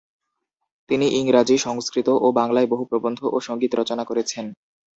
তিনি 0.89 1.05
ইংরাজী, 1.15 1.55
সংস্কৃত 1.57 2.07
ও 2.21 2.27
বাংলায় 2.31 2.67
বহু 2.67 2.83
প্রবন্ধ 2.85 3.19
ও 3.25 3.37
সঙ্গীত 3.39 3.71
রচনা 3.75 4.03
করেছেন। 4.05 4.45